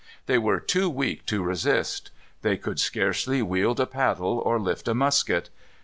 [0.25, 2.09] They were too weak to resist.
[2.41, 5.51] They could scarcely wield a paddle or lift a musket.